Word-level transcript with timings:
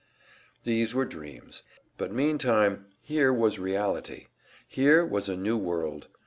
These 0.63 0.95
were 0.95 1.05
dreams; 1.05 1.61
but 1.99 2.11
meantime 2.11 2.87
here 3.03 3.31
was 3.31 3.59
reality, 3.59 4.25
here 4.67 5.05
was 5.05 5.29
a 5.29 5.37
new 5.37 5.57
world. 5.59 6.07